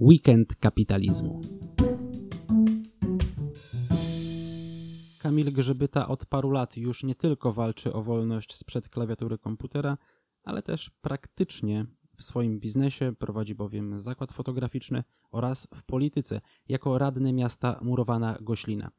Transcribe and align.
Weekend 0.00 0.56
kapitalizmu. 0.56 1.40
Kamil 5.18 5.52
Grzybyta 5.52 6.08
od 6.08 6.26
paru 6.26 6.50
lat 6.50 6.76
już 6.76 7.04
nie 7.04 7.14
tylko 7.14 7.52
walczy 7.52 7.92
o 7.92 8.02
wolność 8.02 8.56
sprzed 8.56 8.88
klawiatury 8.88 9.38
komputera, 9.38 9.98
ale 10.44 10.62
też 10.62 10.90
praktycznie 11.00 11.86
w 12.16 12.22
swoim 12.22 12.60
biznesie 12.60 13.12
prowadzi 13.18 13.54
bowiem 13.54 13.98
zakład 13.98 14.32
fotograficzny 14.32 15.04
oraz 15.30 15.68
w 15.74 15.82
polityce 15.82 16.40
jako 16.68 16.98
radny 16.98 17.32
miasta 17.32 17.80
Murowana 17.82 18.38
Goślina. 18.40 18.90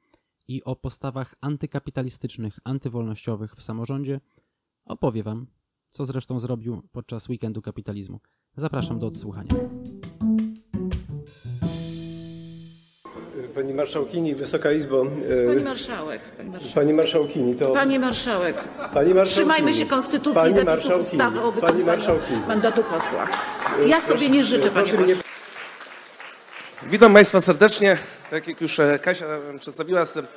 I 0.47 0.63
o 0.63 0.75
postawach 0.75 1.35
antykapitalistycznych, 1.41 2.59
antywolnościowych 2.63 3.55
w 3.55 3.63
samorządzie 3.63 4.19
opowie 4.85 5.23
Wam, 5.23 5.47
co 5.87 6.05
zresztą 6.05 6.39
zrobił 6.39 6.81
podczas 6.91 7.29
weekendu 7.29 7.61
kapitalizmu. 7.61 8.19
Zapraszam 8.55 8.99
do 8.99 9.07
odsłuchania. 9.07 9.53
Pani 13.57 13.73
Marszałkini, 13.73 14.35
Wysoka 14.35 14.71
Izbo. 14.71 15.05
e, 15.45 15.47
Pani 15.47 15.61
marszałek, 15.63 16.21
pani 16.37 16.49
marszałek. 16.49 16.73
Pani 16.75 16.93
Marszałkini, 16.93 17.55
to... 17.55 17.67
Pani 17.71 17.99
marszałek. 17.99 18.55
Pani 18.77 19.13
Marszałkini. 19.13 19.25
Trzymajmy 19.25 19.73
się 19.73 19.85
konstytucji 19.85 20.33
Pani 20.35 20.49
i 20.51 20.53
zapisów 20.53 20.75
Marszałkini. 20.75 21.03
ustawy 21.11 21.39
o 21.41 21.51
Pani 21.51 21.55
wykonywaniu 21.61 21.85
Marszałkini. 21.85 22.41
mandatu 22.47 22.83
posła. 22.83 23.27
Ja 23.85 24.01
sobie 24.01 24.29
nie 24.29 24.43
życzę, 24.43 24.69
panie 24.71 24.87
proszę 24.87 24.97
mnie- 25.03 25.15
pośle. 25.15 25.29
Witam 26.83 27.13
Państwa 27.13 27.41
serdecznie. 27.41 27.97
Tak 28.29 28.47
jak 28.47 28.61
już 28.61 28.79
e, 28.79 28.99
Kasia 28.99 29.25
e, 29.25 29.59
przedstawiła, 29.59 29.99
jestem 29.99 30.27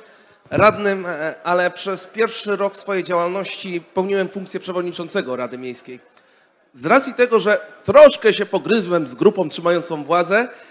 radnym, 0.51 1.05
e, 1.05 1.35
ale 1.43 1.71
przez 1.71 2.05
pierwszy 2.07 2.55
rok 2.55 2.75
swojej 2.77 3.03
działalności 3.03 3.81
pełniłem 3.93 4.29
funkcję 4.29 4.59
przewodniczącego 4.59 5.35
Rady 5.35 5.57
Miejskiej. 5.57 5.99
Z 6.73 6.85
racji 6.85 7.13
tego, 7.13 7.39
że 7.39 7.61
troszkę 7.83 8.33
się 8.33 8.45
pogryzłem 8.45 9.07
z 9.07 9.15
grupą 9.15 9.49
trzymającą 9.49 10.03
władzę, 10.03 10.37
e, 10.39 10.70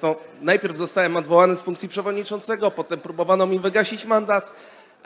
to 0.00 0.20
najpierw 0.40 0.76
zostałem 0.76 1.16
odwołany 1.16 1.56
z 1.56 1.62
funkcji 1.62 1.88
przewodniczącego, 1.88 2.70
potem 2.70 3.00
próbowano 3.00 3.46
mi 3.46 3.60
wygasić 3.60 4.04
mandat, 4.04 4.52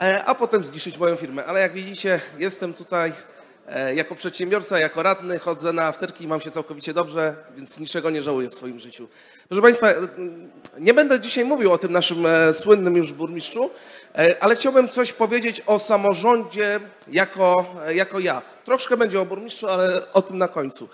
e, 0.01 0.25
a 0.25 0.35
potem 0.35 0.63
zniszczyć 0.63 0.97
moją 0.97 1.15
firmę. 1.15 1.45
Ale 1.45 1.59
jak 1.59 1.73
widzicie, 1.73 2.19
jestem 2.37 2.73
tutaj 2.73 3.13
e, 3.67 3.95
jako 3.95 4.15
przedsiębiorca, 4.15 4.79
jako 4.79 5.03
radny, 5.03 5.39
chodzę 5.39 5.73
na 5.73 5.83
afterki 5.83 6.23
i 6.23 6.27
mam 6.27 6.39
się 6.39 6.51
całkowicie 6.51 6.93
dobrze, 6.93 7.35
więc 7.55 7.79
niczego 7.79 8.09
nie 8.09 8.23
żałuję 8.23 8.49
w 8.49 8.53
swoim 8.53 8.79
życiu. 8.79 9.07
Proszę 9.49 9.61
Państwa, 9.61 9.89
e, 9.89 9.95
nie 10.79 10.93
będę 10.93 11.19
dzisiaj 11.19 11.45
mówił 11.45 11.71
o 11.71 11.77
tym 11.77 11.91
naszym 11.91 12.25
e, 12.25 12.53
słynnym 12.53 12.97
już 12.97 13.13
burmistrzu, 13.13 13.71
e, 14.15 14.43
ale 14.43 14.55
chciałbym 14.55 14.89
coś 14.89 15.13
powiedzieć 15.13 15.61
o 15.65 15.79
samorządzie 15.79 16.79
jako, 17.07 17.65
e, 17.85 17.93
jako 17.93 18.19
ja. 18.19 18.41
Troszkę 18.65 18.97
będzie 18.97 19.21
o 19.21 19.25
burmistrzu, 19.25 19.69
ale 19.69 20.13
o 20.13 20.21
tym 20.21 20.37
na 20.37 20.47
końcu. 20.47 20.89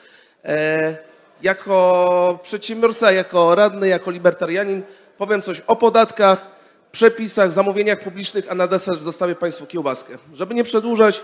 Jako 1.41 2.39
przedsiębiorca, 2.43 3.11
jako 3.11 3.55
radny, 3.55 3.87
jako 3.87 4.11
libertarianin 4.11 4.83
powiem 5.17 5.41
coś 5.41 5.61
o 5.67 5.75
podatkach, 5.75 6.47
przepisach, 6.91 7.51
zamówieniach 7.51 7.99
publicznych, 7.99 8.45
a 8.49 8.55
na 8.55 8.67
deser 8.67 8.99
zostawię 8.99 9.35
Państwu 9.35 9.65
kiełbaskę. 9.65 10.17
Żeby 10.33 10.55
nie 10.55 10.63
przedłużać, 10.63 11.23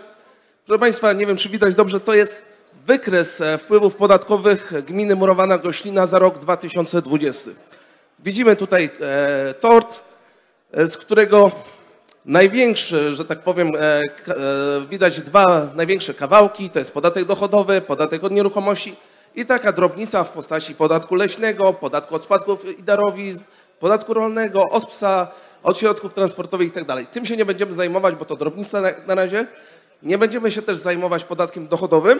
Proszę 0.66 0.80
Państwa, 0.80 1.14
nie 1.14 1.26
wiem 1.26 1.38
czy 1.38 1.50
widać 1.50 1.76
dobrze, 1.76 2.00
to 2.00 2.14
jest 2.14 2.42
wykres 2.86 3.42
e, 3.42 3.58
wpływów 3.58 3.96
podatkowych 3.96 4.74
gminy 4.86 5.16
Murowana 5.16 5.58
Goślina 5.58 6.08
za 6.08 6.20
rok 6.20 6.40
2020. 6.40 7.52
Widzimy 8.20 8.56
tutaj 8.56 8.90
e, 9.02 9.54
tort, 9.54 10.00
e, 10.72 10.88
z 10.88 10.98
którego 10.98 11.52
największy, 12.26 13.16
że 13.16 13.26
tak 13.26 13.40
powiem, 13.40 13.76
e, 13.76 13.80
e, 13.80 14.02
widać 14.90 15.22
dwa 15.22 15.70
największe 15.76 16.14
kawałki, 16.14 16.70
to 16.70 16.80
jest 16.80 16.92
podatek 16.92 17.26
dochodowy, 17.26 17.82
podatek 17.82 18.24
od 18.24 18.32
nieruchomości 18.32 18.96
i 19.36 19.46
taka 19.46 19.72
drobnica 19.72 20.24
w 20.24 20.30
postaci 20.30 20.76
podatku 20.76 21.16
leśnego, 21.16 21.74
podatku 21.74 22.16
od 22.16 22.24
spadków 22.24 22.66
i 22.80 22.84
darowizn, 22.84 23.44
podatku 23.80 24.14
rolnego, 24.14 24.70
od 24.70 24.86
psa, 24.86 25.28
od 25.64 25.78
środków 25.78 26.14
transportowych 26.14 26.68
i 26.78 26.86
tak. 26.86 27.10
Tym 27.12 27.26
się 27.26 27.38
nie 27.38 27.46
będziemy 27.46 27.74
zajmować, 27.74 28.16
bo 28.16 28.26
to 28.26 28.36
drobnica 28.36 28.82
na, 28.82 28.90
na 29.08 29.16
razie. 29.16 29.48
Nie 30.04 30.18
będziemy 30.18 30.52
się 30.52 30.62
też 30.62 30.78
zajmować 30.78 31.24
podatkiem 31.24 31.68
dochodowym, 31.68 32.20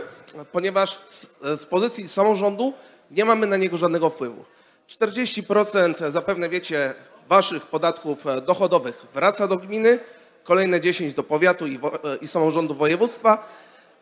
ponieważ 0.52 1.00
z, 1.08 1.30
z 1.62 1.66
pozycji 1.66 2.08
samorządu 2.08 2.74
nie 3.12 3.26
mamy 3.26 3.48
na 3.48 3.58
niego 3.58 3.78
żadnego 3.78 4.10
wpływu. 4.10 4.46
40% 4.90 6.12
zapewne 6.12 6.50
wiecie 6.50 6.94
waszych 7.30 7.66
podatków 7.66 8.28
e, 8.28 8.42
dochodowych 8.42 9.06
wraca 9.14 9.48
do 9.48 9.58
gminy, 9.58 10.00
kolejne 10.44 10.82
10 10.82 11.14
do 11.14 11.24
powiatu 11.24 11.68
i, 11.68 11.78
wo- 11.78 11.96
e, 12.14 12.16
i 12.22 12.28
samorządu 12.28 12.76
województwa. 12.76 13.48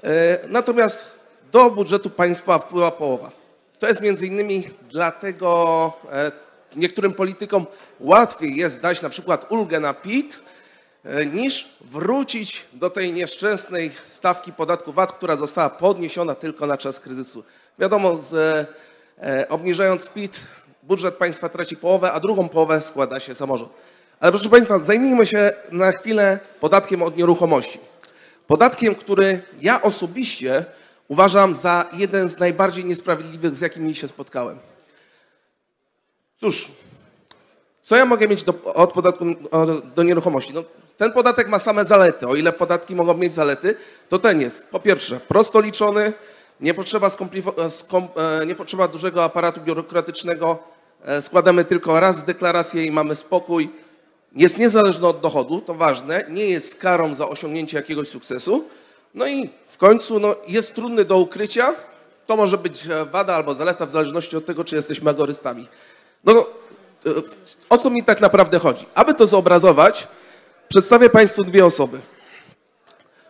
E, 0.03 0.39
Natomiast 0.47 1.05
do 1.51 1.69
budżetu 1.69 2.09
państwa 2.09 2.59
wpływa 2.59 2.91
połowa. 2.91 3.31
To 3.79 3.87
jest 3.87 4.01
między 4.01 4.27
innymi 4.27 4.63
dlatego 4.89 5.93
e, 6.11 6.31
niektórym 6.75 7.13
politykom 7.13 7.65
łatwiej 7.99 8.55
jest 8.55 8.81
dać 8.81 9.01
na 9.01 9.09
przykład 9.09 9.51
ulgę 9.51 9.79
na 9.79 9.93
PIT, 9.93 10.39
e, 11.05 11.25
niż 11.25 11.69
wrócić 11.81 12.65
do 12.73 12.89
tej 12.89 13.13
nieszczęsnej 13.13 13.91
stawki 14.05 14.53
podatku 14.53 14.93
VAT, 14.93 15.11
która 15.11 15.35
została 15.35 15.69
podniesiona 15.69 16.35
tylko 16.35 16.67
na 16.67 16.77
czas 16.77 16.99
kryzysu. 16.99 17.43
Wiadomo, 17.79 18.17
z, 18.17 18.33
e, 19.21 19.45
obniżając 19.49 20.09
PIT, 20.09 20.43
budżet 20.83 21.15
państwa 21.15 21.49
traci 21.49 21.77
połowę, 21.77 22.11
a 22.11 22.19
drugą 22.19 22.49
połowę 22.49 22.81
składa 22.81 23.19
się 23.19 23.35
samorząd. 23.35 23.71
Ale 24.19 24.31
proszę 24.31 24.49
Państwa, 24.49 24.79
zajmijmy 24.79 25.25
się 25.25 25.51
na 25.71 25.91
chwilę 25.91 26.39
podatkiem 26.59 27.01
od 27.01 27.17
nieruchomości. 27.17 27.79
Podatkiem, 28.47 28.95
który 28.95 29.41
ja 29.61 29.81
osobiście 29.81 30.65
uważam 31.15 31.53
za 31.53 31.85
jeden 31.93 32.29
z 32.29 32.39
najbardziej 32.39 32.85
niesprawiedliwych, 32.85 33.55
z 33.55 33.61
jakimi 33.61 33.95
się 33.95 34.07
spotkałem. 34.07 34.59
Cóż, 36.39 36.71
co 37.83 37.95
ja 37.95 38.05
mogę 38.05 38.27
mieć 38.27 38.43
do, 38.43 38.53
od 38.63 38.93
podatku 38.93 39.25
do 39.95 40.03
nieruchomości? 40.03 40.53
No, 40.53 40.63
ten 40.97 41.11
podatek 41.11 41.47
ma 41.47 41.59
same 41.59 41.85
zalety. 41.85 42.27
O 42.27 42.35
ile 42.35 42.53
podatki 42.53 42.95
mogą 42.95 43.13
mieć 43.13 43.33
zalety, 43.33 43.75
to 44.09 44.19
ten 44.19 44.41
jest 44.41 44.69
po 44.69 44.79
pierwsze 44.79 45.19
prosto 45.19 45.59
liczony, 45.61 46.13
nie 46.59 46.73
potrzeba, 46.73 47.07
skomplifo- 47.07 47.69
skom, 47.69 48.07
e, 48.41 48.45
nie 48.45 48.55
potrzeba 48.55 48.87
dużego 48.87 49.23
aparatu 49.23 49.61
biurokratycznego, 49.61 50.59
e, 51.05 51.21
składamy 51.21 51.65
tylko 51.65 51.99
raz 51.99 52.23
deklarację 52.23 52.85
i 52.85 52.91
mamy 52.91 53.15
spokój. 53.15 53.69
Jest 54.35 54.57
niezależny 54.57 55.07
od 55.07 55.19
dochodu, 55.19 55.61
to 55.61 55.73
ważne, 55.73 56.25
nie 56.29 56.45
jest 56.45 56.79
karą 56.79 57.15
za 57.15 57.29
osiągnięcie 57.29 57.77
jakiegoś 57.77 58.07
sukcesu. 58.07 58.67
No 59.13 59.27
i 59.27 59.49
w 59.67 59.77
końcu 59.77 60.19
no, 60.19 60.35
jest 60.47 60.75
trudny 60.75 61.05
do 61.05 61.17
ukrycia. 61.17 61.75
To 62.27 62.35
może 62.35 62.57
być 62.57 62.87
e, 62.87 63.05
wada 63.05 63.35
albo 63.35 63.53
zaleta 63.53 63.85
w 63.85 63.89
zależności 63.89 64.37
od 64.37 64.45
tego, 64.45 64.63
czy 64.63 64.75
jesteśmy 64.75 65.09
agorystami. 65.09 65.67
No, 66.23 66.33
no, 66.33 66.45
e, 67.11 67.21
o 67.69 67.77
co 67.77 67.89
mi 67.89 68.03
tak 68.03 68.21
naprawdę 68.21 68.59
chodzi? 68.59 68.85
Aby 68.95 69.13
to 69.13 69.27
zobrazować, 69.27 70.07
przedstawię 70.67 71.09
Państwu 71.09 71.43
dwie 71.43 71.65
osoby. 71.65 71.99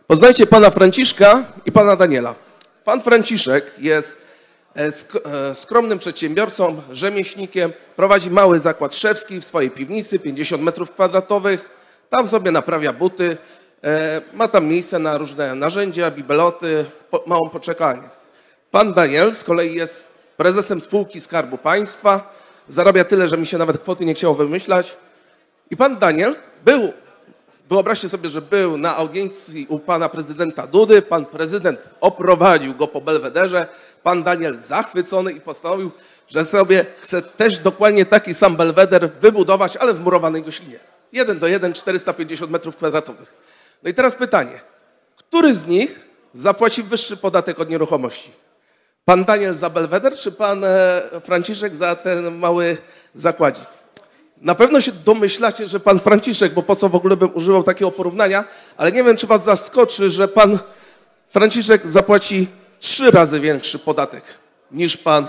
Poznajcie 0.08 0.48
pana 0.48 0.70
Franciszka 0.70 1.44
i 1.66 1.72
pana 1.72 1.96
Daniela. 1.96 2.36
Pan 2.86 3.02
Franciszek 3.02 3.72
jest 3.78 4.18
e, 4.76 4.90
sk- 4.92 5.56
skromnym 5.56 6.00
przedsiębiorcą, 6.00 6.82
rzemieślnikiem, 6.92 7.74
prowadzi 7.96 8.30
mały 8.32 8.60
zakład 8.60 8.96
szewski 8.96 9.40
w 9.40 9.46
swojej 9.46 9.72
piwnicy, 9.72 10.20
50 10.20 10.64
metrów 10.64 10.92
kwadratowych. 10.92 11.70
Tam 12.10 12.28
sobie 12.28 12.52
naprawia 12.52 12.94
buty, 12.94 13.38
ma 14.34 14.48
tam 14.48 14.66
miejsce 14.66 15.00
na 15.00 15.18
różne 15.18 15.56
narzędzia, 15.56 16.12
bibeloty, 16.12 16.86
małą 17.26 17.50
poczekalnię. 17.50 18.10
Pan 18.72 18.94
Daniel 18.94 19.36
z 19.36 19.44
kolei 19.44 19.76
jest 19.76 20.08
prezesem 20.38 20.82
spółki 20.82 21.22
Skarbu 21.22 21.58
Państwa, 21.58 22.34
zarabia 22.68 23.04
tyle, 23.04 23.28
że 23.28 23.38
mi 23.38 23.46
się 23.46 23.58
nawet 23.58 23.78
kwoty 23.78 24.06
nie 24.06 24.14
chciało 24.14 24.36
wymyślać. 24.36 24.98
I 25.72 25.78
pan 25.78 25.98
Daniel 25.98 26.36
był, 26.66 26.94
wyobraźcie 27.70 28.10
sobie, 28.10 28.30
że 28.30 28.42
był 28.42 28.78
na 28.78 28.98
audiencji 28.98 29.66
u 29.70 29.80
pana 29.80 30.10
prezydenta 30.10 30.68
Dudy, 30.68 31.02
pan 31.02 31.26
prezydent 31.26 31.90
oprowadził 32.02 32.76
go 32.76 32.88
po 32.88 33.02
Belwederze, 33.02 33.68
pan 34.04 34.24
Daniel 34.24 34.58
zachwycony 34.62 35.32
i 35.32 35.42
postanowił, 35.42 35.92
że 36.28 36.46
sobie 36.46 36.86
chce 37.00 37.22
też 37.22 37.60
dokładnie 37.60 38.06
taki 38.06 38.34
sam 38.34 38.56
Belweder 38.56 39.12
wybudować, 39.22 39.78
ale 39.78 39.94
w 39.94 40.00
murowanej 40.00 40.44
goślinie. 40.44 40.80
Jeden 41.14 41.40
do 41.40 41.48
jeden, 41.48 41.74
450 41.74 42.52
metrów 42.52 42.76
kwadratowych. 42.78 43.34
No 43.84 43.90
i 43.90 43.94
teraz 43.94 44.16
pytanie, 44.16 44.60
który 45.16 45.54
z 45.54 45.68
nich 45.68 46.00
zapłaci 46.34 46.84
wyższy 46.84 47.18
podatek 47.18 47.60
od 47.60 47.70
nieruchomości? 47.70 48.32
Pan 49.06 49.26
Daniel 49.26 49.58
za 49.58 49.70
Belweder, 49.70 50.16
czy 50.16 50.32
pan 50.32 50.64
e, 50.64 51.02
Franciszek 51.24 51.76
za 51.76 51.96
ten 51.96 52.36
mały 52.36 52.78
zakładzik? 53.16 53.66
Na 54.38 54.56
pewno 54.56 54.82
się 54.82 54.92
domyślacie, 54.92 55.68
że 55.68 55.80
pan 55.80 56.00
Franciszek, 56.00 56.54
bo 56.54 56.64
po 56.64 56.76
co 56.76 56.90
w 56.90 56.96
ogóle 56.96 57.18
bym 57.18 57.36
używał 57.36 57.64
takiego 57.64 57.92
porównania, 57.92 58.44
ale 58.78 58.92
nie 58.92 59.04
wiem, 59.04 59.18
czy 59.18 59.28
was 59.28 59.44
zaskoczy, 59.44 60.10
że 60.10 60.28
pan 60.28 60.60
Franciszek 61.28 61.88
zapłaci 61.88 62.48
trzy 62.80 63.12
razy 63.12 63.40
większy 63.40 63.80
podatek 63.80 64.24
niż 64.72 64.98
pan 64.98 65.28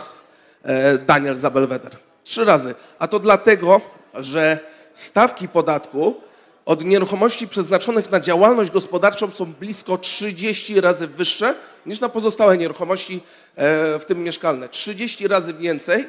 e, 0.63 0.99
Daniel 0.99 1.37
za 1.37 1.51
Belweder. 1.51 1.97
Trzy 2.25 2.45
razy. 2.45 2.75
A 2.99 3.09
to 3.09 3.19
dlatego, 3.19 3.81
że 4.15 4.59
stawki 4.95 5.49
podatku 5.49 6.15
od 6.65 6.85
nieruchomości 6.85 7.49
przeznaczonych 7.49 8.11
na 8.11 8.21
działalność 8.21 8.71
gospodarczą 8.71 9.31
są 9.31 9.53
blisko 9.53 9.99
30 9.99 10.81
razy 10.81 11.07
wyższe 11.07 11.55
niż 11.87 12.01
na 12.01 12.09
pozostałe 12.09 12.59
nieruchomości, 12.59 13.21
e, 13.57 13.99
w 13.99 14.05
tym 14.05 14.23
mieszkalne. 14.23 14.69
30 14.69 15.29
razy 15.29 15.55
więcej 15.55 16.09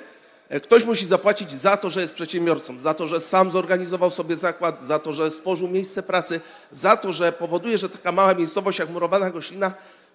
e, 0.49 0.59
ktoś 0.59 0.85
musi 0.85 1.05
zapłacić 1.05 1.51
za 1.51 1.77
to, 1.77 1.89
że 1.89 2.01
jest 2.01 2.13
przedsiębiorcą, 2.13 2.79
za 2.79 2.93
to, 2.93 3.07
że 3.07 3.19
sam 3.19 3.51
zorganizował 3.51 4.11
sobie 4.11 4.35
zakład, 4.35 4.81
za 4.81 4.99
to, 4.99 5.13
że 5.13 5.31
stworzył 5.31 5.67
miejsce 5.67 6.03
pracy, 6.03 6.41
za 6.71 6.97
to, 6.97 7.13
że 7.13 7.31
powoduje, 7.31 7.77
że 7.77 7.89
taka 7.89 8.11
mała 8.11 8.33
miejscowość 8.33 8.79
jak 8.79 8.89
Murowana 8.89 9.29
Goślina 9.29 9.73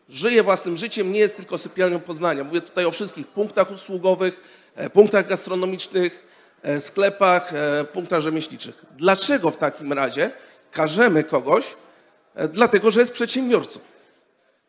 żyje 0.09 0.43
własnym 0.43 0.77
życiem, 0.77 1.13
nie 1.13 1.21
jest 1.21 1.37
tylko 1.37 1.59
sypialnią 1.59 2.01
Poznania. 2.01 2.45
Mówię 2.45 2.61
tutaj 2.61 2.85
o 2.85 2.91
wszystkich 2.91 3.27
punktach 3.27 3.71
usługowych, 3.71 4.41
e, 4.77 4.91
punktach 4.91 5.29
gastronomicznych, 5.29 6.28
sklepach, 6.81 7.53
e, 7.55 7.85
punktach 7.85 8.21
rzemieślniczych. 8.21 8.85
Dlaczego 8.97 9.51
w 9.51 9.57
takim 9.57 9.93
razie 9.93 10.31
karzemy 10.73 11.25
kogoś, 11.25 11.75
e, 12.35 12.49
dlatego 12.49 12.91
że 12.91 13.01
jest 13.01 13.13
przedsiębiorcą? 13.13 13.81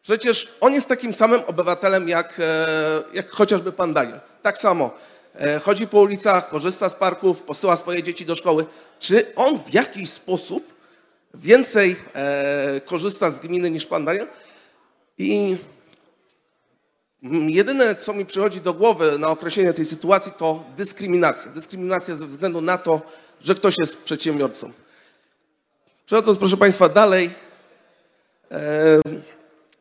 Przecież 0.01 0.55
on 0.61 0.73
jest 0.73 0.87
takim 0.87 1.13
samym 1.13 1.41
obywatelem 1.43 2.09
jak, 2.09 2.39
e, 2.39 2.67
jak 3.13 3.29
chociażby 3.29 3.71
pan 3.71 3.93
Daniel. 3.93 4.19
Tak 4.41 4.57
samo 4.57 4.91
e, 5.35 5.59
chodzi 5.59 5.87
po 5.87 5.99
ulicach, 5.99 6.49
korzysta 6.49 6.89
z 6.89 6.95
parków, 6.95 7.41
posyła 7.41 7.77
swoje 7.77 8.03
dzieci 8.03 8.25
do 8.25 8.35
szkoły. 8.35 8.65
Czy 8.99 9.35
on 9.35 9.59
w 9.59 9.73
jakiś 9.73 10.09
sposób 10.09 10.73
więcej 11.33 11.95
e, 12.13 12.81
korzysta 12.85 13.31
z 13.31 13.39
gminy 13.39 13.71
niż 13.71 13.85
pan 13.85 14.05
Daniel? 14.05 14.27
I 15.17 15.57
jedyne, 17.47 17.95
co 17.95 18.13
mi 18.13 18.25
przychodzi 18.25 18.61
do 18.61 18.73
głowy 18.73 19.19
na 19.19 19.27
określenie 19.27 19.73
tej 19.73 19.85
sytuacji, 19.85 20.31
to 20.37 20.63
dyskryminacja. 20.77 21.51
Dyskryminacja 21.51 22.15
ze 22.15 22.25
względu 22.25 22.61
na 22.61 22.77
to, 22.77 23.01
że 23.41 23.55
ktoś 23.55 23.75
jest 23.81 24.03
przedsiębiorcą. 24.03 24.71
Przechodząc, 26.05 26.37
proszę 26.37 26.57
Państwa, 26.57 26.89
dalej. 26.89 27.33
E, 28.51 28.99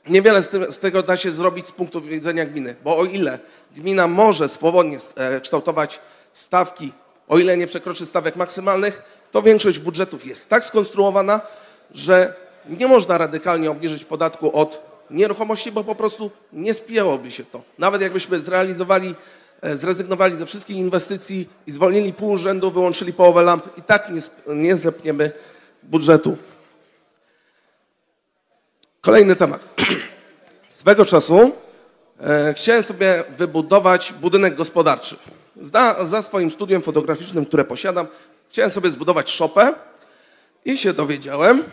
Niewiele 0.09 0.43
z, 0.43 0.49
tym, 0.49 0.73
z 0.73 0.79
tego 0.79 1.03
da 1.03 1.17
się 1.17 1.31
zrobić 1.31 1.67
z 1.67 1.73
punktu 1.73 2.01
widzenia 2.01 2.45
gminy, 2.45 2.75
bo 2.85 2.99
o 2.99 3.05
ile 3.05 3.39
gmina 3.77 4.09
może 4.09 4.49
swobodnie 4.49 4.99
e, 5.17 5.41
kształtować 5.41 6.01
stawki, 6.33 6.93
o 7.29 7.39
ile 7.39 7.57
nie 7.57 7.67
przekroczy 7.67 8.07
stawek 8.07 8.37
maksymalnych, 8.37 9.03
to 9.31 9.43
większość 9.43 9.79
budżetów 9.79 10.27
jest 10.27 10.49
tak 10.49 10.65
skonstruowana, 10.65 11.41
że 11.91 12.35
nie 12.67 12.89
można 12.89 13.19
radykalnie 13.19 13.71
obniżyć 13.71 14.05
podatku 14.05 14.57
od 14.57 14.88
nieruchomości, 15.11 15.73
bo 15.73 15.85
po 15.85 15.95
prostu 15.95 16.31
nie 16.53 16.75
spięłoby 16.75 17.31
się 17.31 17.45
to. 17.45 17.63
Nawet 17.79 18.03
jakbyśmy 18.03 18.39
zrealizowali, 18.39 19.15
e, 19.63 19.77
zrezygnowali 19.77 20.37
ze 20.37 20.47
wszystkich 20.47 20.77
inwestycji 20.77 21.49
i 21.67 21.73
zwolnili 21.73 22.13
pół 22.13 22.31
urzędu, 22.31 22.71
wyłączyli 22.71 23.13
połowę 23.13 23.43
lamp, 23.43 23.79
i 23.79 23.83
tak 23.83 24.11
nie, 24.11 24.21
nie 24.55 24.77
zepniemy 24.77 25.33
budżetu. 25.83 26.37
Kolejny 29.01 29.37
temat. 29.37 29.67
Swego 30.71 31.05
czasu 31.05 31.53
e, 32.21 32.55
chciałem 32.55 32.83
sobie 32.83 33.25
wybudować 33.37 34.13
budynek 34.13 34.55
gospodarczy. 34.55 35.17
Za, 35.61 36.07
za 36.07 36.23
swoim 36.23 36.51
studiem 36.51 36.83
fotograficznym, 36.83 37.47
które 37.47 37.65
posiadam, 37.65 38.07
chciałem 38.51 38.71
sobie 38.71 38.91
zbudować 38.91 39.31
szopę 39.31 39.75
i 40.65 40.79
się 40.79 40.93
dowiedziałem, 40.93 41.65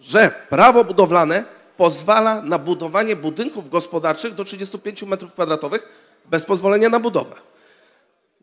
że 0.00 0.30
prawo 0.48 0.84
budowlane 0.84 1.44
pozwala 1.80 2.42
na 2.42 2.58
budowanie 2.58 3.16
budynków 3.16 3.70
gospodarczych 3.70 4.34
do 4.34 4.44
35 4.44 5.02
m2 5.04 5.78
bez 6.26 6.44
pozwolenia 6.44 6.88
na 6.88 7.00
budowę. 7.00 7.36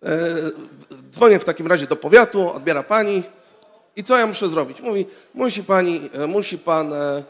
E, 0.03 0.09
Dzwonię 1.11 1.39
w 1.39 1.45
takim 1.45 1.67
razie 1.67 1.87
do 1.87 1.95
powiatu, 1.95 2.53
odbiera 2.53 2.83
pani 2.83 3.23
i 3.95 4.03
co 4.03 4.17
ja 4.17 4.27
muszę 4.27 4.49
zrobić? 4.49 4.81
Mówi, 4.81 5.05
musi 5.33 5.63
pani, 5.63 6.09
e, 6.13 6.27
musi 6.27 6.57
pan 6.57 6.93
e, 6.93 7.23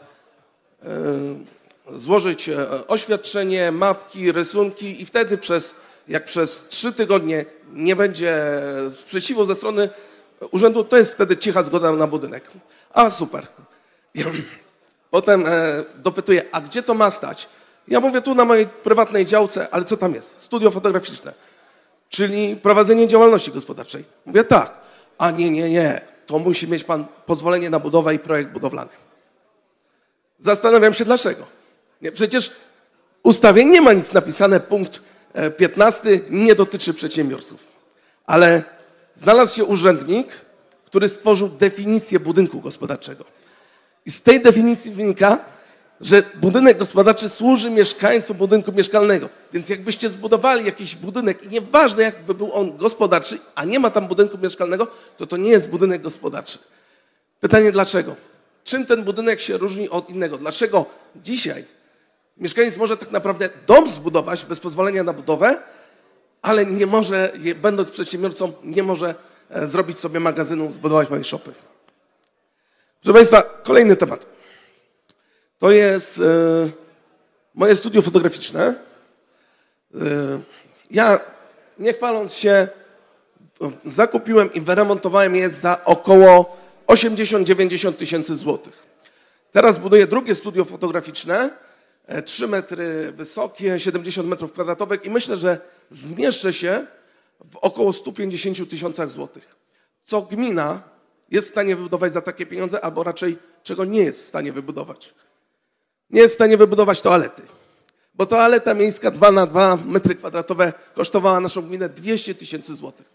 złożyć 1.92 2.50
oświadczenie, 2.88 3.72
mapki, 3.72 4.32
rysunki 4.32 5.02
i 5.02 5.06
wtedy 5.06 5.38
przez, 5.38 5.74
jak 6.08 6.24
przez 6.24 6.66
trzy 6.68 6.92
tygodnie 6.92 7.44
nie 7.72 7.96
będzie 7.96 8.62
sprzeciwu 9.00 9.44
ze 9.44 9.54
strony 9.54 9.88
urzędu, 10.50 10.84
to 10.84 10.96
jest 10.96 11.12
wtedy 11.12 11.36
cicha 11.36 11.62
zgoda 11.62 11.92
na 11.92 12.06
budynek. 12.06 12.44
A 12.92 13.10
super. 13.10 13.46
Potem 15.10 15.46
e, 15.46 15.84
dopytuję, 15.94 16.42
a 16.52 16.60
gdzie 16.60 16.82
to 16.82 16.94
ma 16.94 17.10
stać? 17.10 17.48
Ja 17.88 18.00
mówię 18.00 18.20
tu 18.22 18.34
na 18.34 18.44
mojej 18.44 18.66
prywatnej 18.66 19.26
działce, 19.26 19.68
ale 19.70 19.84
co 19.84 19.96
tam 19.96 20.14
jest? 20.14 20.40
Studio 20.40 20.70
fotograficzne, 20.70 21.32
czyli 22.08 22.56
prowadzenie 22.56 23.06
działalności 23.06 23.52
gospodarczej. 23.52 24.04
Mówię 24.26 24.44
tak. 24.44 24.72
A 25.18 25.30
nie, 25.30 25.50
nie, 25.50 25.70
nie. 25.70 26.00
To 26.26 26.38
musi 26.38 26.68
mieć 26.68 26.84
pan 26.84 27.06
pozwolenie 27.26 27.70
na 27.70 27.80
budowę 27.80 28.14
i 28.14 28.18
projekt 28.18 28.50
budowlany. 28.50 28.90
Zastanawiam 30.40 30.94
się 30.94 31.04
dlaczego. 31.04 31.46
Nie, 32.02 32.12
przecież 32.12 32.48
w 32.48 32.52
ustawie 33.22 33.64
nie 33.64 33.80
ma 33.80 33.92
nic 33.92 34.12
napisane, 34.12 34.60
punkt 34.60 35.02
e, 35.32 35.50
15 35.50 36.20
nie 36.30 36.54
dotyczy 36.54 36.94
przedsiębiorców. 36.94 37.66
Ale 38.26 38.62
znalazł 39.14 39.56
się 39.56 39.64
urzędnik, 39.64 40.28
który 40.84 41.08
stworzył 41.08 41.48
definicję 41.48 42.20
budynku 42.20 42.60
gospodarczego. 42.60 43.24
I 44.08 44.10
z 44.10 44.22
tej 44.22 44.42
definicji 44.42 44.90
wynika, 44.90 45.38
że 46.00 46.22
budynek 46.34 46.78
gospodarczy 46.78 47.28
służy 47.28 47.70
mieszkańcom 47.70 48.36
budynku 48.36 48.72
mieszkalnego. 48.72 49.28
Więc 49.52 49.68
jakbyście 49.68 50.08
zbudowali 50.08 50.66
jakiś 50.66 50.96
budynek, 50.96 51.44
i 51.44 51.48
nieważne 51.48 52.02
jakby 52.02 52.34
był 52.34 52.52
on 52.52 52.76
gospodarczy, 52.76 53.38
a 53.54 53.64
nie 53.64 53.78
ma 53.80 53.90
tam 53.90 54.08
budynku 54.08 54.38
mieszkalnego, 54.38 54.86
to 55.16 55.26
to 55.26 55.36
nie 55.36 55.50
jest 55.50 55.70
budynek 55.70 56.02
gospodarczy. 56.02 56.58
Pytanie 57.40 57.72
dlaczego? 57.72 58.16
Czym 58.64 58.86
ten 58.86 59.04
budynek 59.04 59.40
się 59.40 59.56
różni 59.56 59.90
od 59.90 60.10
innego? 60.10 60.38
Dlaczego 60.38 60.86
dzisiaj 61.16 61.64
mieszkaniec 62.36 62.76
może 62.76 62.96
tak 62.96 63.10
naprawdę 63.10 63.48
dom 63.66 63.90
zbudować 63.90 64.44
bez 64.44 64.60
pozwolenia 64.60 65.02
na 65.02 65.12
budowę, 65.12 65.62
ale 66.42 66.66
nie 66.66 66.86
może, 66.86 67.32
będąc 67.62 67.90
przedsiębiorcą, 67.90 68.52
nie 68.64 68.82
może 68.82 69.14
e, 69.50 69.66
zrobić 69.66 69.98
sobie 69.98 70.20
magazynu, 70.20 70.72
zbudować 70.72 71.10
mojej 71.10 71.24
szopy. 71.24 71.52
Proszę 73.02 73.14
Państwa, 73.14 73.42
kolejny 73.42 73.96
temat. 73.96 74.26
To 75.58 75.70
jest 75.70 76.18
e, 76.18 76.22
moje 77.54 77.76
studio 77.76 78.02
fotograficzne. 78.02 78.74
E, 79.94 79.98
ja, 80.90 81.20
nie 81.78 81.92
chwaląc 81.92 82.34
się, 82.34 82.50
e, 82.50 82.68
zakupiłem 83.84 84.54
i 84.54 84.60
wyremontowałem 84.60 85.36
je 85.36 85.50
za 85.50 85.84
około 85.84 86.56
80-90 86.86 87.92
tysięcy 87.92 88.36
złotych. 88.36 88.82
Teraz 89.52 89.78
buduję 89.78 90.06
drugie 90.06 90.34
studio 90.34 90.64
fotograficzne, 90.64 91.50
3 92.24 92.48
metry 92.48 93.12
wysokie, 93.12 93.78
70 93.78 94.28
metrów 94.28 94.52
kwadratowych 94.52 95.04
i 95.04 95.10
myślę, 95.10 95.36
że 95.36 95.60
zmieszczę 95.90 96.52
się 96.52 96.86
w 97.50 97.56
około 97.56 97.92
150 97.92 98.70
tysiącach 98.70 99.10
złotych. 99.10 99.56
Co 100.04 100.22
gmina 100.22 100.97
jest 101.30 101.48
w 101.48 101.50
stanie 101.50 101.76
wybudować 101.76 102.12
za 102.12 102.20
takie 102.20 102.46
pieniądze, 102.46 102.84
albo 102.84 103.02
raczej 103.02 103.38
czego 103.62 103.84
nie 103.84 104.00
jest 104.02 104.20
w 104.22 104.24
stanie 104.26 104.52
wybudować. 104.52 105.14
Nie 106.10 106.20
jest 106.20 106.34
w 106.34 106.38
stanie 106.38 106.56
wybudować 106.56 107.02
toalety. 107.02 107.42
Bo 108.14 108.26
toaleta 108.26 108.74
miejska 108.74 109.10
2 109.10 109.30
na 109.30 109.46
2 109.46 109.76
metry 109.76 110.14
kwadratowe 110.14 110.72
kosztowała 110.94 111.40
naszą 111.40 111.62
gminę 111.62 111.88
200 111.88 112.34
tysięcy 112.34 112.74
złotych. 112.74 113.06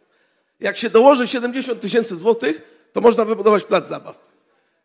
Jak 0.60 0.78
się 0.78 0.90
dołoży 0.90 1.28
70 1.28 1.82
tysięcy 1.82 2.16
złotych, 2.18 2.62
to 2.94 3.02
można 3.02 3.26
wybudować 3.26 3.64
plac 3.64 3.88
zabaw. 3.88 4.20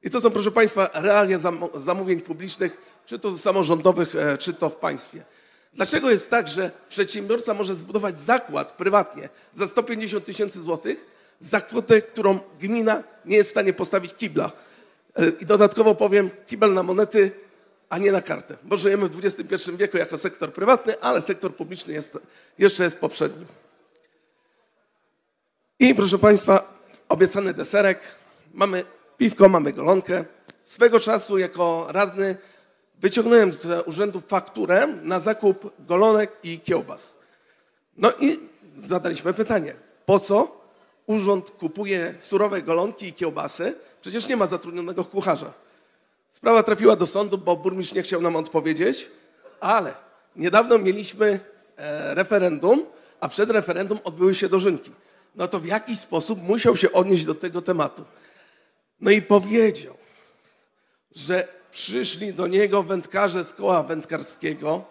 I 0.03 0.11
to 0.11 0.21
są, 0.21 0.31
proszę 0.31 0.51
Państwa, 0.51 0.91
realia 0.95 1.39
zam- 1.39 1.69
zamówień 1.75 2.21
publicznych, 2.21 2.77
czy 3.07 3.19
to 3.19 3.39
samorządowych, 3.39 4.17
e, 4.17 4.39
czy 4.39 4.55
to 4.55 4.71
w 4.71 4.77
państwie. 4.77 5.25
Dlaczego 5.73 6.11
jest 6.11 6.31
tak, 6.31 6.49
że 6.49 6.71
przedsiębiorca 6.89 7.55
może 7.55 7.75
zbudować 7.75 8.21
zakład 8.21 8.73
prywatnie 8.73 9.29
za 9.55 9.69
150 9.69 10.25
tysięcy 10.25 10.63
złotych 10.63 11.18
za 11.41 11.61
kwotę, 11.61 12.03
którą 12.03 12.39
gmina 12.61 13.03
nie 13.25 13.37
jest 13.37 13.51
w 13.51 13.51
stanie 13.51 13.73
postawić 13.73 14.15
kibla? 14.15 14.53
E, 15.17 15.29
I 15.41 15.47
dodatkowo 15.47 15.95
powiem, 15.95 16.31
kibel 16.47 16.75
na 16.75 16.83
monety, 16.83 17.31
a 17.89 17.99
nie 17.99 18.13
na 18.13 18.23
kartę. 18.23 18.57
Bo 18.63 18.77
żyjemy 18.77 19.09
w 19.09 19.25
XXI 19.25 19.71
wieku 19.77 19.97
jako 19.97 20.19
sektor 20.19 20.53
prywatny, 20.53 21.01
ale 21.01 21.23
sektor 21.23 21.55
publiczny 21.55 21.95
jest, 21.95 22.19
jeszcze 22.59 22.85
jest 22.85 22.99
poprzedni. 22.99 23.47
I 25.79 25.95
proszę 25.95 26.19
Państwa, 26.19 26.79
obiecany 27.09 27.55
deserek. 27.55 28.01
Mamy 28.55 28.85
piwko, 29.19 29.49
mamy 29.49 29.73
golonkę. 29.73 30.25
Swego 30.65 31.01
czasu 31.01 31.39
jako 31.39 31.87
radny 31.91 32.37
wyciągnąłem 33.01 33.53
z 33.53 33.89
urzędu 33.89 34.21
fakturę 34.21 34.87
na 35.03 35.21
zakup 35.21 35.73
golonek 35.79 36.33
i 36.43 36.61
kiełbas. 36.61 37.19
No 37.97 38.13
i 38.21 38.39
zadaliśmy 38.79 39.35
pytanie, 39.35 39.75
po 40.07 40.19
co 40.21 40.58
urząd 41.09 41.51
kupuje 41.51 42.15
surowe 42.19 42.63
golonki 42.63 43.07
i 43.07 43.13
kiełbasy? 43.13 43.75
Przecież 44.01 44.29
nie 44.29 44.37
ma 44.37 44.47
zatrudnionego 44.47 45.05
kucharza. 45.05 45.53
Sprawa 46.31 46.63
trafiła 46.63 46.97
do 46.97 47.07
sądu, 47.07 47.39
bo 47.39 47.57
burmistrz 47.57 47.95
nie 47.95 48.03
chciał 48.03 48.21
nam 48.21 48.37
odpowiedzieć, 48.37 49.11
ale 49.61 49.95
niedawno 50.37 50.79
mieliśmy 50.79 51.41
e, 51.77 52.15
referendum, 52.15 52.87
a 53.21 53.29
przed 53.29 53.51
referendum 53.51 53.99
odbyły 54.05 54.35
się 54.35 54.49
dożynki. 54.49 54.91
No 55.37 55.49
to 55.49 55.61
w 55.61 55.67
jakiś 55.67 55.99
sposób 55.99 56.43
musiał 56.43 56.77
się 56.77 56.93
odnieść 56.93 57.25
do 57.25 57.35
tego 57.35 57.63
tematu. 57.63 58.05
No 59.01 59.11
i 59.11 59.23
powiedział, 59.23 59.95
że 61.15 61.49
przyszli 61.71 62.35
do 62.35 62.47
niego 62.47 62.83
wędkarze 62.83 63.45
z 63.45 63.55
koła 63.55 63.83
wędkarskiego, 63.83 64.85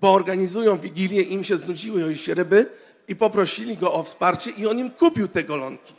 bo 0.00 0.12
organizują 0.12 0.78
wigilię 0.78 1.22
im 1.22 1.44
się 1.44 1.58
znudziły 1.58 2.16
się 2.16 2.34
ryby 2.34 2.66
i 3.12 3.16
poprosili 3.16 3.76
go 3.76 3.92
o 3.92 4.02
wsparcie 4.02 4.50
i 4.50 4.66
on 4.66 4.78
im 4.78 4.90
kupił 4.90 5.28
te 5.28 5.44
golonki. 5.44 5.94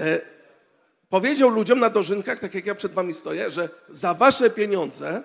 E, 0.00 0.20
powiedział 1.10 1.50
ludziom 1.50 1.80
na 1.80 1.90
dożynkach, 1.90 2.38
tak 2.38 2.54
jak 2.54 2.66
ja 2.66 2.74
przed 2.74 2.92
wami 2.92 3.14
stoję, 3.14 3.50
że 3.50 3.68
za 3.88 4.14
wasze 4.14 4.50
pieniądze 4.50 5.22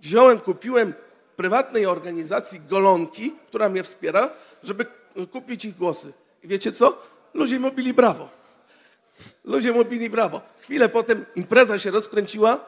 wziąłem, 0.00 0.40
kupiłem 0.40 0.94
prywatnej 1.36 1.86
organizacji 1.86 2.60
golonki, 2.60 3.34
która 3.46 3.68
mnie 3.68 3.82
wspiera, 3.82 4.30
żeby 4.62 4.86
kupić 5.32 5.64
ich 5.64 5.76
głosy. 5.76 6.12
I 6.42 6.48
wiecie 6.48 6.72
co? 6.72 7.02
Ludzie 7.34 7.58
mu 7.58 7.70
bili 7.72 7.94
brawo. 7.94 8.28
Ludzie 9.44 9.72
mu 9.72 9.84
bili 9.84 10.10
brawo. 10.10 10.40
Chwilę 10.60 10.88
potem 10.88 11.26
impreza 11.36 11.78
się 11.78 11.90
rozkręciła 11.90 12.60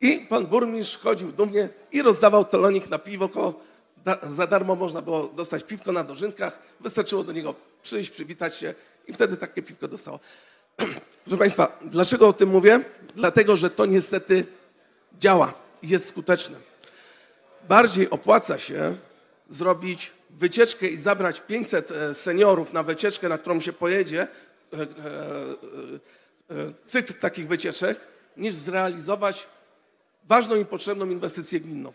i 0.00 0.18
pan 0.18 0.46
burmistrz 0.46 0.98
chodził 0.98 1.32
dumnie 1.32 1.68
i 1.92 2.02
rozdawał 2.02 2.44
talonik 2.44 2.90
na 2.90 2.98
piwo. 2.98 3.28
Koło, 3.28 3.60
da, 4.04 4.18
za 4.22 4.46
darmo 4.46 4.74
można 4.74 5.02
było 5.02 5.28
dostać 5.28 5.64
piwko 5.64 5.92
na 5.92 6.04
dożynkach. 6.04 6.58
Wystarczyło 6.80 7.24
do 7.24 7.32
niego 7.32 7.54
przyjść, 7.82 8.10
przywitać 8.10 8.56
się 8.56 8.74
i 9.06 9.12
wtedy 9.12 9.36
takie 9.36 9.62
piwko 9.62 9.88
dostało. 9.88 10.20
Proszę 11.24 11.38
Państwa, 11.38 11.78
dlaczego 11.82 12.28
o 12.28 12.32
tym 12.32 12.48
mówię? 12.48 12.80
Dlatego, 13.16 13.56
że 13.56 13.70
to 13.70 13.86
niestety 13.86 14.46
działa 15.18 15.54
i 15.82 15.88
jest 15.88 16.08
skuteczne. 16.08 16.56
Bardziej 17.68 18.10
opłaca 18.10 18.58
się 18.58 18.96
zrobić 19.48 20.12
wycieczkę 20.30 20.88
i 20.88 20.96
zabrać 20.96 21.40
500 21.40 21.90
e, 21.90 22.14
seniorów 22.14 22.72
na 22.72 22.82
wycieczkę, 22.82 23.28
na 23.28 23.38
którą 23.38 23.60
się 23.60 23.72
pojedzie, 23.72 24.22
e, 24.22 24.80
e, 24.82 24.86
cykl 26.86 27.14
takich 27.14 27.48
wycieczek, 27.48 28.00
niż 28.36 28.54
zrealizować 28.54 29.46
ważną 30.24 30.56
i 30.56 30.64
potrzebną 30.64 31.10
inwestycję 31.10 31.60
gminną. 31.60 31.92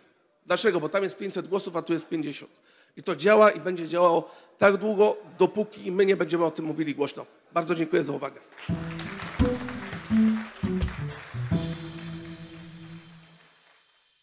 Dlaczego? 0.50 0.80
Bo 0.80 0.90
tam 0.90 1.04
jest 1.04 1.18
500 1.18 1.48
głosów, 1.48 1.76
a 1.76 1.82
tu 1.82 1.94
jest 1.94 2.10
50. 2.10 2.52
I 2.98 3.04
to 3.04 3.16
działa 3.16 3.52
i 3.52 3.60
będzie 3.60 3.88
działało 3.88 4.32
tak 4.58 4.78
długo, 4.78 5.18
dopóki 5.40 5.92
my 5.92 6.06
nie 6.06 6.16
będziemy 6.16 6.46
o 6.46 6.52
tym 6.52 6.66
mówili 6.66 6.96
głośno. 6.96 7.26
Bardzo 7.54 7.76
dziękuję 7.76 8.04
za 8.04 8.14
uwagę. 8.14 8.40